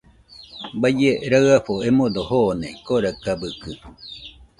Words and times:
Baiemo 0.81 1.25
raɨafo 1.31 1.73
emodo 1.87 2.21
joone 2.29 2.67
Koraɨkabɨkɨ 2.85 3.71